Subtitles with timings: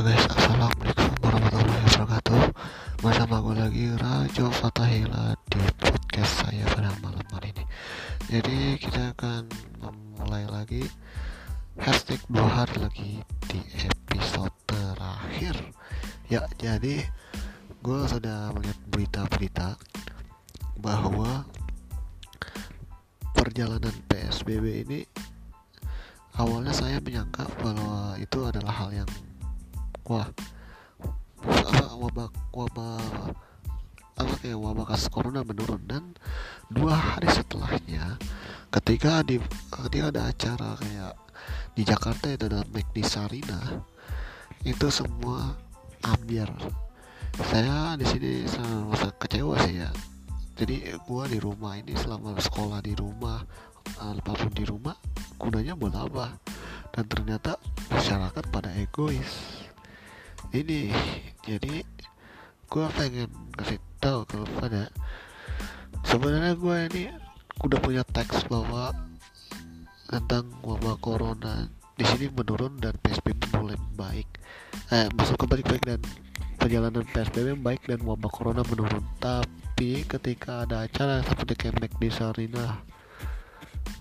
[0.00, 2.42] Guys, assalamualaikum warahmatullahi wabarakatuh.
[3.04, 7.64] Bersama gue lagi Rajo Fatahila di podcast saya pada malam hari ini.
[8.32, 9.44] Jadi kita akan
[9.76, 10.88] memulai lagi
[11.76, 13.12] hashtag dua hari lagi
[13.44, 15.52] di episode terakhir.
[16.32, 17.04] Ya, jadi
[17.84, 19.76] gue sudah melihat berita-berita
[20.80, 21.44] bahwa
[23.36, 25.04] perjalanan PSBB ini
[26.40, 29.10] awalnya saya menyangka bahwa itu adalah hal yang
[30.10, 30.26] wah.
[31.46, 33.30] Apa wabah wabah.
[34.18, 36.04] Apa kayak wabah kasus corona menurun dan
[36.66, 38.18] dua hari setelahnya
[38.74, 39.38] ketika di
[39.70, 41.14] ketika ada acara kayak
[41.78, 43.80] di Jakarta itu ada McD Sarina
[44.66, 45.54] itu semua
[46.04, 46.50] ambiar.
[47.40, 49.88] Saya di sini sangat kecewa sih ya.
[50.58, 53.40] Jadi gua di rumah ini selama sekolah di rumah
[53.96, 54.92] apa pun di rumah
[55.40, 56.36] gunanya buat apa?
[56.92, 57.56] Dan ternyata
[57.88, 59.59] masyarakat pada egois
[60.56, 60.90] ini
[61.44, 61.84] jadi
[62.70, 64.88] gue pengen kasih tahu kepada
[66.06, 67.02] sebenarnya gue ini
[67.60, 68.96] udah punya teks bahwa
[70.10, 74.28] tentang wabah corona di sini menurun dan PSBB mulai baik.
[74.88, 76.00] Eh masuk ke baik-baik dan
[76.56, 79.04] perjalanan PSBB baik dan wabah corona menurun.
[79.20, 82.80] Tapi ketika ada acara seperti kayak McD Sarina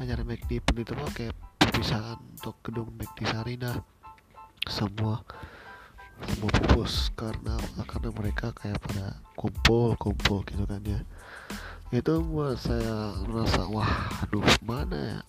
[0.00, 3.82] acara McD penutup kayak perpisahan untuk gedung McD Sarina.
[4.64, 5.20] Semua
[6.28, 7.56] semua pupus karena
[7.88, 11.00] karena mereka kayak pada kumpul kumpul gitu kan ya.
[11.90, 15.20] Itu buat saya merasa wah aduh mana ya?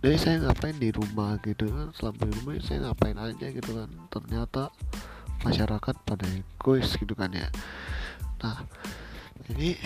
[0.00, 1.92] Jadi saya ngapain di rumah gitu kan?
[1.94, 3.88] Selama di rumah saya ngapain aja gitu kan?
[4.10, 4.62] Ternyata
[5.46, 7.48] masyarakat pada egois gitu kan ya.
[8.42, 8.66] Nah
[9.48, 9.78] jadi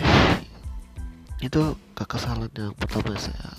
[1.43, 1.61] itu
[1.93, 3.53] kekesalan yang pertama saya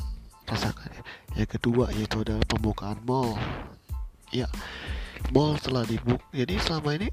[0.46, 1.02] rasakan ya.
[1.44, 3.38] Yang kedua yaitu adalah pembukaan mall.
[4.34, 4.50] Ya
[5.32, 7.08] mall telah dibuka jadi selama ini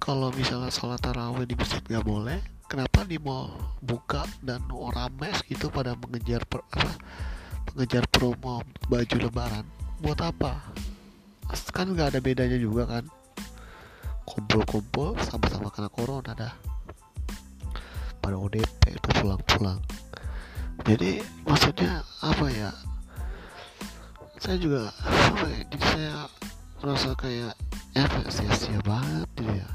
[0.00, 2.38] kalau misalnya sholat taraweh di masjid nggak boleh
[2.68, 3.54] kenapa di mall
[3.84, 6.92] buka dan orang mes gitu pada mengejar per, apa,
[7.72, 9.64] mengejar promo baju lebaran?
[10.00, 10.58] Buat apa?
[11.70, 13.04] Kan nggak ada bedanya juga kan?
[14.24, 16.54] Kumpul-kumpul sama-sama kena corona dah.
[18.18, 19.78] Pada ODP itu pulang-pulang.
[20.88, 22.70] Jadi maksudnya apa ya?
[24.40, 26.14] Saya juga apa ya jadi saya
[26.84, 27.56] merasa kayak
[27.96, 29.68] ya sia-sia banget gitu ya?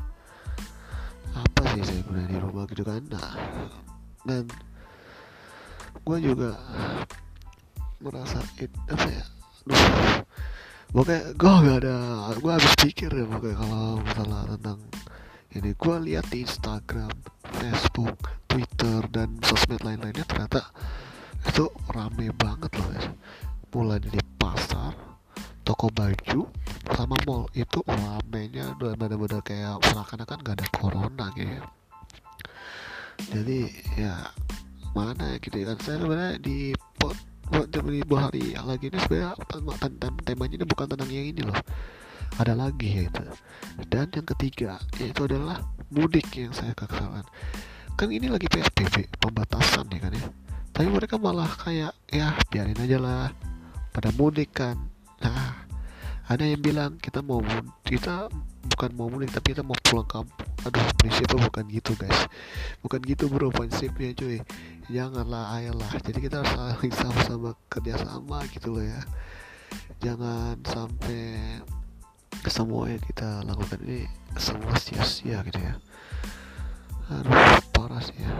[1.33, 3.01] Apa sih saya guna di rumah gitu kan?
[3.09, 3.33] Nah
[4.29, 4.45] dan
[6.05, 6.53] gue juga
[7.97, 9.25] merasa it, apa ya
[9.65, 10.21] Duh,
[10.93, 11.95] pokoknya gue gak ada
[12.37, 14.79] gue habis pikir ya pokoknya kalau masalah tentang
[15.57, 15.73] ini.
[15.73, 17.09] Gue lihat di Instagram
[17.57, 20.61] Facebook Twitter dan sosmed lain-lainnya ternyata
[21.41, 23.09] itu rame banget loh ya
[23.73, 24.93] mulai dari pasar
[25.65, 26.45] toko baju
[26.95, 31.65] sama mall itu ramenya udah bener-bener kayak seakan-akan gak ada corona gitu
[33.29, 33.59] jadi
[33.99, 34.15] ya
[34.95, 37.15] mana ya gitu kan saya sebenarnya di pot
[37.49, 39.33] di hari yang lagi ini sebenarnya
[40.21, 41.57] temanya ini bukan tentang yang ini loh.
[42.37, 43.25] Ada lagi yaitu
[43.89, 45.57] dan yang ketiga yaitu adalah
[45.89, 47.25] mudik yang saya kekesalan.
[47.97, 50.29] Kan ini lagi PSBB pembatasan ya kan ya.
[50.69, 53.33] Tapi mereka malah kayak ya biarin aja lah
[53.89, 54.77] pada mudik kan
[56.29, 57.41] ada yang bilang kita mau
[57.81, 58.29] kita
[58.69, 60.45] bukan mau mudik tapi kita mau pulang kampung.
[60.61, 62.29] Aduh prinsipnya bukan gitu guys.
[62.85, 64.37] Bukan gitu bro prinsipnya cuy.
[64.93, 65.89] Janganlah ayolah.
[66.05, 69.01] Jadi kita harus saling sama-sama kerjasama gitu loh ya.
[70.05, 71.57] Jangan sampai
[72.45, 74.05] semua yang kita lakukan ini
[74.37, 75.81] semua sia-sia gitu ya.
[77.09, 78.33] Aduh parah sih ya.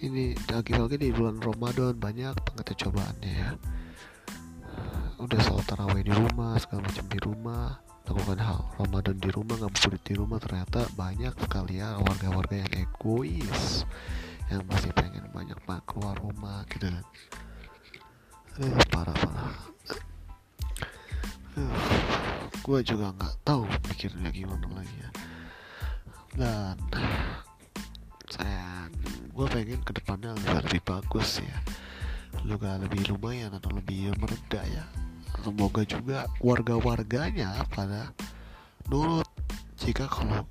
[0.00, 3.52] Ini lagi-lagi di bulan Ramadan banyak banget cobaannya ya
[5.20, 7.76] udah sholat tarawih di rumah segala macam di rumah.
[8.08, 10.38] Lakukan hal Ramadan di rumah ngabuburit di rumah.
[10.40, 13.84] Ternyata banyak sekali ya warga-warga yang egois
[14.48, 16.88] yang masih pengen banyak banget keluar rumah gitu.
[16.88, 17.04] Kan
[18.64, 19.54] eh, parah parah.
[21.60, 25.10] Uh, gue juga nggak tahu mikirnya gimana lagi ya.
[26.32, 26.76] Dan
[28.32, 28.88] saya
[29.36, 30.32] gue pengen ke depannya
[30.64, 31.60] lebih bagus ya.
[32.48, 35.09] Juga lebih lumayan atau lebih mereda ya
[35.40, 38.12] semoga juga warga-warganya pada
[38.88, 39.26] nurut.
[39.80, 40.44] Jika kalau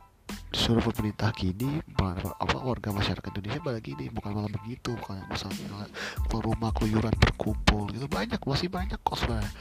[0.50, 4.09] disuruh pemerintah gini apa warga masyarakat Indonesia pada gini.
[4.09, 5.86] Bukan malah begitu kayak misalnya
[6.25, 7.89] ke rumah keluyuran berkumpul.
[7.94, 9.53] Itu banyak masih banyak kok sebenarnya.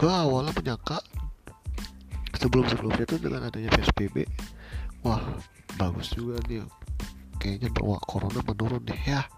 [0.00, 0.98] Gue awalnya menyangka
[2.40, 4.26] sebelum sebelumnya itu dengan adanya PSBB
[5.04, 5.20] wah
[5.76, 6.64] bagus juga nih.
[7.36, 9.28] Kayaknya bahwa corona menurun deh ya.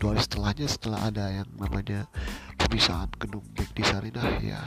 [0.00, 2.08] Dua hari setelahnya setelah ada yang namanya
[2.70, 4.62] pemisahan gedung baik di Sarinah ya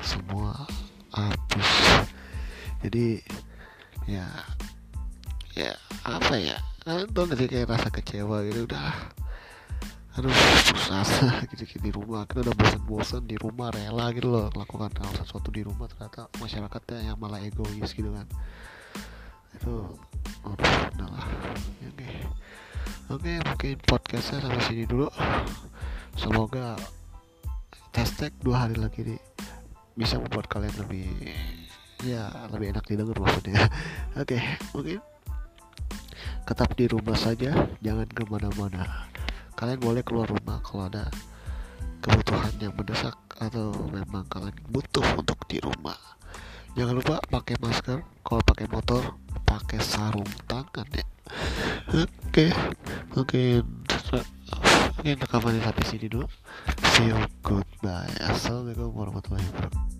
[0.00, 0.64] semua
[1.12, 1.68] habis.
[2.80, 3.20] Jadi
[4.08, 4.24] ya
[5.52, 5.76] ya
[6.08, 6.56] apa ya?
[7.12, 9.12] Tuh gak kayak rasa kecewa gitu udah.
[10.16, 10.32] Aduh
[10.72, 11.04] susah
[11.52, 12.24] gitu, gitu di rumah.
[12.24, 15.92] Kita udah bosan-bosan di rumah rela gitu loh melakukan hal sesuatu di rumah.
[15.92, 18.24] Ternyata masyarakatnya yang malah egois gitu kan.
[19.60, 19.92] Itu
[20.48, 21.26] aduh udahlah
[21.84, 22.08] ya, oke.
[23.12, 25.12] Oke okay, mungkin podcastnya sampai sini dulu.
[26.16, 26.80] Semoga
[27.94, 29.20] hashtag dua hari lagi nih
[29.98, 31.06] bisa membuat kalian lebih
[32.06, 33.66] ya lebih enak didengar maksudnya.
[34.20, 34.42] Oke okay,
[34.72, 34.98] mungkin
[36.46, 37.52] tetap di rumah saja
[37.82, 39.06] jangan ke mana-mana.
[39.54, 41.10] Kalian boleh keluar rumah kalau ada
[42.00, 45.98] kebutuhan yang mendesak atau memang kalian butuh untuk di rumah.
[46.78, 47.98] Jangan lupa pakai masker.
[48.24, 49.02] Kalau pakai motor
[49.50, 51.02] pakai sarung tangan ya
[51.90, 52.50] oke okay.
[53.18, 53.66] mungkin
[54.94, 56.26] mungkin rekaman sampai sini dulu
[57.06, 59.99] you goodbye assalamualaikum warahmatullahi wabarakatuh